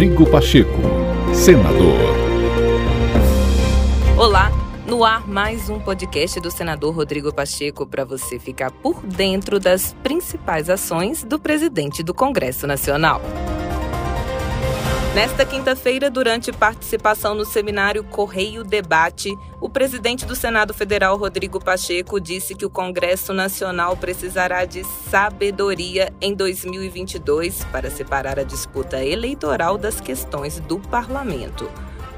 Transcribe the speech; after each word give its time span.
Rodrigo 0.00 0.24
Pacheco, 0.30 0.80
senador. 1.34 1.94
Olá, 4.16 4.50
no 4.86 5.04
ar 5.04 5.28
mais 5.28 5.68
um 5.68 5.78
podcast 5.78 6.40
do 6.40 6.50
senador 6.50 6.94
Rodrigo 6.94 7.34
Pacheco 7.34 7.86
para 7.86 8.02
você 8.02 8.38
ficar 8.38 8.70
por 8.70 9.02
dentro 9.02 9.60
das 9.60 9.94
principais 10.02 10.70
ações 10.70 11.22
do 11.22 11.38
presidente 11.38 12.02
do 12.02 12.14
Congresso 12.14 12.66
Nacional. 12.66 13.20
Nesta 15.12 15.44
quinta-feira, 15.44 16.08
durante 16.08 16.52
participação 16.52 17.34
no 17.34 17.44
seminário 17.44 18.04
Correio 18.04 18.62
Debate, 18.62 19.36
o 19.60 19.68
presidente 19.68 20.24
do 20.24 20.36
Senado 20.36 20.72
Federal, 20.72 21.16
Rodrigo 21.16 21.58
Pacheco, 21.58 22.20
disse 22.20 22.54
que 22.54 22.64
o 22.64 22.70
Congresso 22.70 23.34
Nacional 23.34 23.96
precisará 23.96 24.64
de 24.64 24.84
sabedoria 25.10 26.12
em 26.20 26.32
2022 26.32 27.64
para 27.72 27.90
separar 27.90 28.38
a 28.38 28.44
disputa 28.44 29.04
eleitoral 29.04 29.76
das 29.76 30.00
questões 30.00 30.60
do 30.60 30.78
parlamento. 30.78 31.68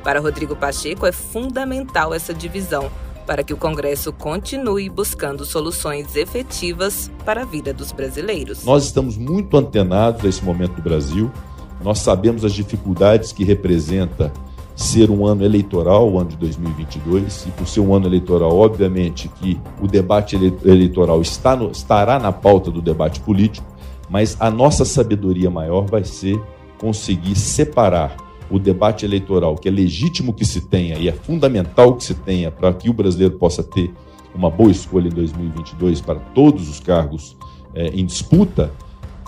Para 0.05 0.21
Rodrigo 0.21 0.55
Pacheco, 0.55 1.07
é 1.07 1.13
fundamental 1.13 2.13
essa 2.13 2.35
divisão 2.35 2.91
para 3.27 3.43
que 3.43 3.55
o 3.55 3.57
Congresso 3.57 4.13
continue 4.13 4.91
buscando 4.91 5.47
soluções 5.47 6.15
efetivas 6.15 7.11
para 7.25 7.43
a 7.43 7.45
vida 7.47 7.73
dos 7.73 7.91
brasileiros. 7.91 8.65
Nós 8.65 8.85
estamos 8.85 9.17
muito 9.17 9.57
antenados 9.57 10.23
a 10.25 10.29
esse 10.29 10.45
momento 10.45 10.75
do 10.75 10.83
Brasil 10.83 11.33
nós 11.83 11.99
sabemos 11.99 12.45
as 12.45 12.53
dificuldades 12.53 13.33
que 13.33 13.45
representa 13.45 14.33
ser 14.75 15.11
um 15.11 15.27
ano 15.27 15.45
eleitoral, 15.45 16.11
o 16.11 16.19
ano 16.19 16.31
de 16.31 16.37
2022, 16.37 17.47
e 17.47 17.51
por 17.51 17.67
ser 17.67 17.81
um 17.81 17.95
ano 17.95 18.07
eleitoral, 18.07 18.57
obviamente 18.57 19.29
que 19.29 19.59
o 19.81 19.87
debate 19.87 20.37
eleitoral 20.65 21.21
está 21.21 21.55
no, 21.55 21.71
estará 21.71 22.19
na 22.19 22.33
pauta 22.33 22.71
do 22.71 22.81
debate 22.81 23.21
político, 23.21 23.67
mas 24.09 24.37
a 24.41 24.51
nossa 24.51 24.85
sabedoria 24.85 25.51
maior 25.51 25.87
vai 25.87 26.05
ser 26.05 26.41
conseguir 26.79 27.37
separar 27.37 28.17
o 28.51 28.59
debate 28.59 29.05
eleitoral, 29.05 29.57
que 29.57 29.69
é 29.69 29.71
legítimo 29.71 30.33
que 30.33 30.45
se 30.45 30.61
tenha 30.61 30.99
e 30.99 31.09
é 31.09 31.13
fundamental 31.13 31.95
que 31.95 32.05
se 32.05 32.15
tenha 32.15 32.51
para 32.51 32.73
que 32.73 32.91
o 32.91 32.93
brasileiro 32.93 33.39
possa 33.39 33.63
ter 33.63 33.93
uma 34.35 34.51
boa 34.51 34.71
escolha 34.71 35.09
em 35.09 35.13
2022 35.13 36.01
para 36.01 36.19
todos 36.19 36.69
os 36.69 36.81
cargos 36.81 37.37
é, 37.75 37.89
em 37.89 38.05
disputa, 38.05 38.71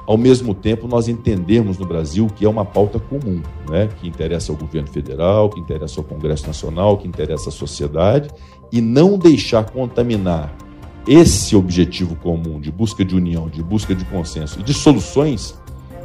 ao 0.07 0.17
mesmo 0.17 0.55
tempo 0.55 0.87
nós 0.87 1.09
entendermos 1.09 1.79
no 1.79 1.87
Brasil 1.87 2.27
que 2.35 2.45
é 2.45 2.49
uma 2.49 2.65
pauta 2.65 2.99
comum, 2.99 3.43
né? 3.69 3.89
que 4.01 4.07
interessa 4.09 4.53
ao 4.53 4.59
governo 4.59 4.89
federal, 4.89 5.49
que 5.49 5.61
interessa 5.61 6.01
ao 6.01 6.05
Congresso 6.05 6.47
Nacional, 6.47 6.99
que 6.99 7.09
interessa 7.09 7.49
à 7.49 7.53
sociedade, 7.53 8.29
e 8.71 8.81
não 8.81 9.19
deixar 9.19 9.65
contaminar 9.65 10.55
esse 11.07 11.55
objetivo 11.55 12.17
comum 12.17 12.61
de 12.61 12.71
busca 12.71 13.05
de 13.05 13.15
união, 13.15 13.49
de 13.49 13.63
busca 13.63 13.95
de 13.95 14.05
consenso 14.07 14.61
e 14.61 14.63
de 14.63 14.73
soluções 14.73 15.55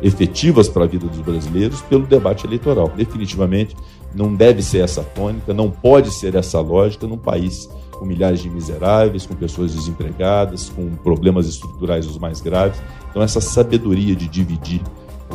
efetivas 0.02 0.70
para 0.70 0.84
a 0.84 0.88
vida 0.88 1.08
dos 1.08 1.20
brasileiros 1.20 1.82
pelo 1.82 2.06
debate 2.06 2.46
eleitoral. 2.46 2.90
Definitivamente 2.96 3.76
não 4.14 4.34
deve 4.34 4.62
ser 4.62 4.80
essa 4.80 5.04
tônica, 5.04 5.54
não 5.54 5.70
pode 5.70 6.12
ser 6.12 6.36
essa 6.36 6.60
lógica 6.60 7.06
num 7.06 7.18
país 7.18 7.70
com 8.00 8.06
milhares 8.06 8.40
de 8.40 8.50
miseráveis, 8.50 9.26
com 9.26 9.36
pessoas 9.36 9.76
desempregadas, 9.76 10.70
com 10.70 10.90
problemas 10.96 11.48
estruturais 11.48 12.08
os 12.08 12.18
mais 12.18 12.40
graves. 12.40 12.82
Então, 13.10 13.22
essa 13.22 13.42
sabedoria 13.42 14.16
de 14.16 14.28
dividir 14.28 14.82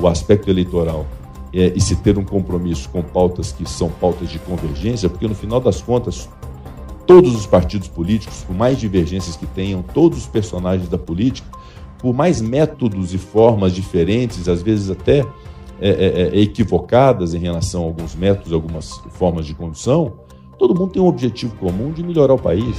o 0.00 0.08
aspecto 0.08 0.48
eleitoral 0.50 1.06
é, 1.52 1.72
e 1.76 1.80
se 1.80 1.94
ter 1.96 2.18
um 2.18 2.24
compromisso 2.24 2.88
com 2.88 3.02
pautas 3.02 3.52
que 3.52 3.68
são 3.68 3.88
pautas 3.88 4.30
de 4.30 4.38
convergência, 4.40 5.08
porque 5.08 5.28
no 5.28 5.34
final 5.34 5.60
das 5.60 5.80
contas, 5.80 6.28
todos 7.06 7.34
os 7.34 7.46
partidos 7.46 7.86
políticos, 7.86 8.42
por 8.44 8.56
mais 8.56 8.78
divergências 8.78 9.36
que 9.36 9.46
tenham, 9.46 9.82
todos 9.82 10.18
os 10.18 10.26
personagens 10.26 10.88
da 10.88 10.98
política, 10.98 11.46
por 11.98 12.14
mais 12.14 12.40
métodos 12.40 13.14
e 13.14 13.18
formas 13.18 13.72
diferentes, 13.72 14.48
às 14.48 14.62
vezes 14.62 14.90
até 14.90 15.20
é, 15.80 15.90
é, 15.90 16.36
é 16.36 16.40
equivocadas 16.40 17.34
em 17.34 17.38
relação 17.38 17.82
a 17.82 17.86
alguns 17.86 18.14
métodos, 18.14 18.52
algumas 18.52 19.00
formas 19.10 19.46
de 19.46 19.54
condução, 19.54 20.12
Todo 20.64 20.74
mundo 20.74 20.92
tem 20.92 21.02
um 21.02 21.06
objetivo 21.06 21.54
comum 21.56 21.92
de 21.92 22.02
melhorar 22.02 22.32
o 22.32 22.38
país. 22.38 22.74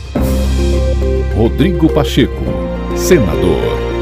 Rodrigo 1.37 1.87
Pacheco, 1.93 2.33
senador. 2.95 3.94